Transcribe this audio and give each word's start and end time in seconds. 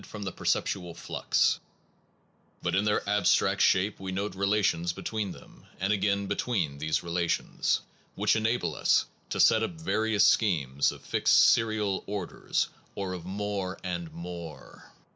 68 0.01 0.01
PERCEPT 0.01 0.15
AND 0.15 0.35
CONCEPT 0.35 0.35
the 0.35 0.41
perceptual 0.41 0.93
flux; 0.95 1.59
but 2.63 2.73
in 2.75 2.85
their 2.85 3.07
abstract 3.07 3.61
shape 3.61 3.99
we 3.99 4.11
note 4.11 4.33
relations 4.33 4.93
between 4.93 5.31
them 5.31 5.67
(and 5.79 5.93
again 5.93 6.25
be 6.25 6.33
tween 6.35 6.79
these 6.79 7.03
relations) 7.03 7.81
which 8.15 8.35
enable 8.35 8.73
us 8.73 9.05
to 9.29 9.39
set 9.39 9.61
up 9.61 9.73
various 9.79 10.23
schemes 10.23 10.91
of 10.91 11.03
fixed 11.03 11.37
serial 11.53 12.03
orders 12.07 12.69
or 12.95 13.13
of 13.13 13.25
more 13.25 13.77
and 13.83 14.11
more. 14.11 14.91